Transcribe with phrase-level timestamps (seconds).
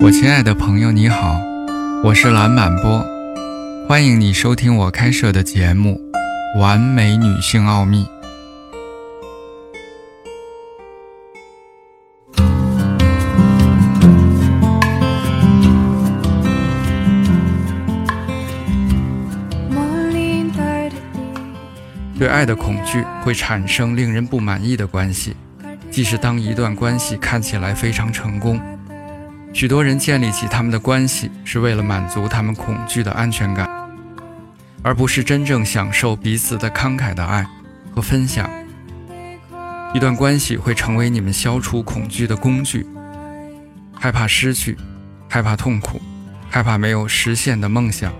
[0.00, 1.40] 我亲爱的朋友，你好，
[2.04, 3.04] 我是蓝满波，
[3.88, 6.00] 欢迎你收听我开设的节目
[6.60, 8.04] 《完美女性奥秘》。
[22.16, 25.34] 对爱的恐惧会产生令人不满意的关系，
[25.90, 28.60] 即使当一段关系看起来非常成功。
[29.52, 33.68] 许多人建立起他们的关系，是为了满足他们恐惧的安全感，
[34.82, 37.46] 而不是真正享受彼此的慷慨的爱
[37.94, 38.48] 和分享。
[39.94, 42.86] 一段关系会成为你们消除恐惧的工具。
[44.00, 44.76] 害怕失去，
[45.28, 46.00] 害怕痛苦，
[46.48, 48.12] 害怕没有实现的梦想，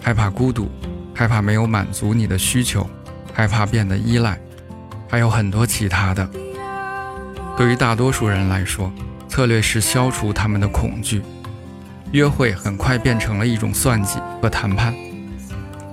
[0.00, 0.70] 害怕孤独，
[1.12, 2.88] 害怕没有满足你的需求，
[3.34, 4.40] 害怕变得依赖，
[5.10, 6.26] 还有很多其他的。
[7.58, 8.90] 对于大多数人来说，
[9.32, 11.22] 策略是消除他们的恐惧，
[12.10, 14.94] 约会很快变成了一种算计和谈判。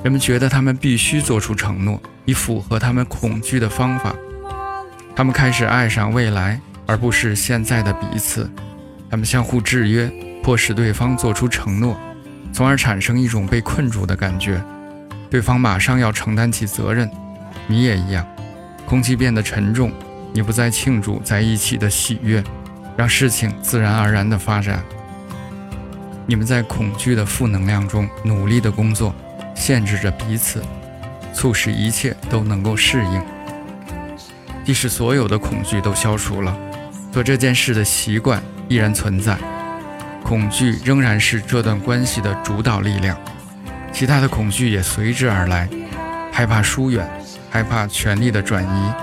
[0.03, 4.13] 人们觉得他们必须做出承诺，以符合他们恐惧的方法。
[5.15, 8.51] 他们开始爱上未来，而不是现在的彼此。
[9.09, 10.11] 他们相互制约，
[10.43, 11.97] 迫使对方做出承诺，
[12.51, 14.61] 从而产生一种被困住的感觉。
[15.29, 17.09] 对方马上要承担起责任，
[17.67, 18.27] 你也一样。
[18.85, 19.93] 空气变得沉重，
[20.33, 22.43] 你不再庆祝在一起的喜悦。
[22.99, 24.83] 让事情自然而然的发展。
[26.27, 29.15] 你们在恐惧的负能量中努力的工作，
[29.55, 30.61] 限制着彼此，
[31.33, 33.21] 促使一切都能够适应。
[34.65, 36.53] 即使所有的恐惧都消除了，
[37.09, 39.37] 做这件事的习惯依然存在，
[40.21, 43.17] 恐惧仍然是这段关系的主导力量，
[43.93, 45.69] 其他的恐惧也随之而来，
[46.33, 47.09] 害怕疏远，
[47.49, 48.93] 害怕权力的转移，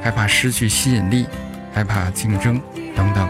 [0.00, 1.26] 害怕失去吸引力，
[1.74, 2.60] 害怕竞争
[2.94, 3.28] 等等。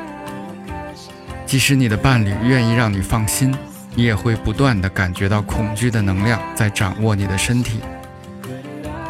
[1.51, 3.53] 即使你的伴侣愿意让你放心，
[3.97, 7.81] 你也会不断的感觉到恐惧的能量在掌握你的身体。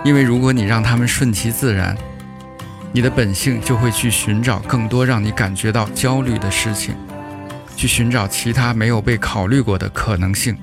[0.03, 1.95] 因为如果你让他们顺其自然，
[2.93, 6.95] 你的本性就会去寻找更多让你感觉到焦虑的事情，
[7.77, 10.57] 去寻找其他没有被考虑过的可能性，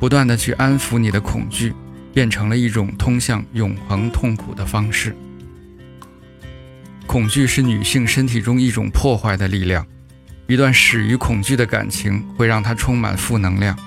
[0.00, 1.74] 不断的去安抚你的恐惧，
[2.14, 5.14] 变成了一种通向永恒痛苦的方式。
[7.06, 9.86] 恐惧是女性身体中一种破坏的力量。
[10.46, 13.78] 一段始于恐惧的感情会让他充满负能量，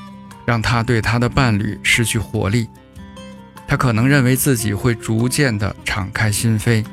[0.45, 2.67] 让他对他的伴侣失去活力。
[3.67, 6.85] 他可能认为自己会逐渐的敞开心扉，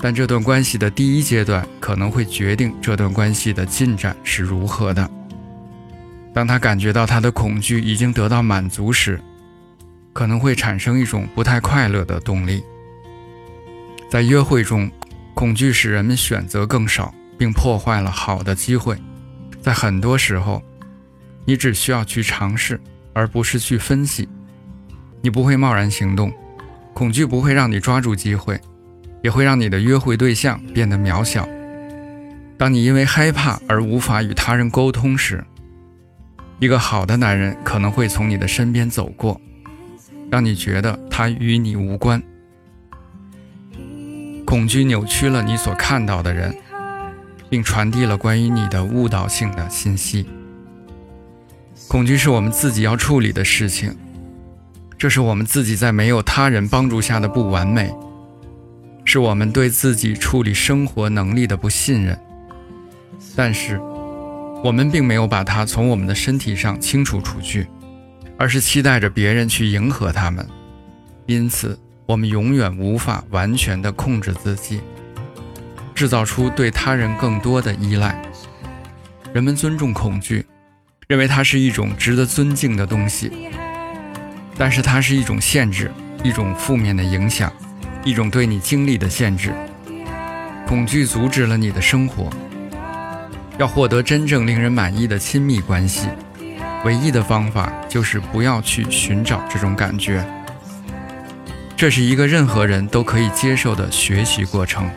[0.00, 5.08] 但这段关系的第一阶段可能会决定这段关系的进展是如何的。
[6.32, 9.20] 当他感觉到他的恐惧已经得到满足时，
[10.12, 12.62] 可能会产生一种不太快乐的动力。
[14.10, 14.90] 在约会中，
[15.34, 17.12] 恐惧使人们选择更少。
[17.38, 18.98] 并破坏了好的机会。
[19.62, 20.62] 在很多时候，
[21.44, 22.80] 你只需要去尝试，
[23.12, 24.28] 而不是去分析。
[25.22, 26.32] 你不会贸然行动，
[26.92, 28.60] 恐惧不会让你抓住机会，
[29.22, 31.48] 也会让你的约会对象变得渺小。
[32.56, 35.44] 当你因为害怕而无法与他人沟通时，
[36.58, 39.40] 一个好的男人可能会从你的身边走过，
[40.30, 42.22] 让你觉得他与你无关。
[44.44, 46.56] 恐惧扭曲了你所看到的人。
[47.48, 50.26] 并传递了关于你的误导性的信息。
[51.86, 53.96] 恐惧是我们自己要处理的事情，
[54.98, 57.94] 这是我们自己在没有他人帮助下的不完美，
[59.04, 62.18] 是我们对自己处理生活能力的不信任。
[63.34, 63.80] 但是，
[64.62, 67.66] 我们并没有把它从我们的身体上清除出去，
[68.36, 70.46] 而是期待着别人去迎合他们，
[71.26, 74.80] 因此我们永远无法完全的控制自己。
[75.98, 78.22] 制造出对他人更多的依赖。
[79.32, 80.46] 人们尊重恐惧，
[81.08, 83.32] 认为它是一种值得尊敬的东西，
[84.56, 85.90] 但是它是一种限制，
[86.22, 87.52] 一种负面的影响，
[88.04, 89.52] 一种对你精力的限制。
[90.68, 92.30] 恐惧阻止了你的生活。
[93.58, 96.06] 要获得真正令人满意的亲密关系，
[96.84, 100.24] 唯一的方法就是不要去寻找这种感觉。
[101.76, 104.88] 这是一个任何人都可以接受的学习过程。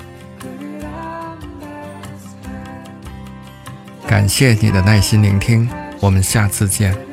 [4.11, 5.69] 感谢你的耐心聆听，
[6.01, 7.10] 我们下次见。